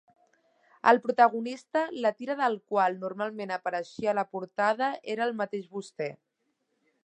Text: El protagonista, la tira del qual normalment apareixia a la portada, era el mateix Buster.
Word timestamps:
El 0.91 0.99
protagonista, 1.03 1.83
la 2.05 2.13
tira 2.21 2.37
del 2.41 2.57
qual 2.73 2.97
normalment 3.03 3.55
apareixia 3.59 4.11
a 4.15 4.19
la 4.21 4.27
portada, 4.37 4.91
era 5.17 5.29
el 5.31 5.39
mateix 5.43 5.73
Buster. 5.77 6.13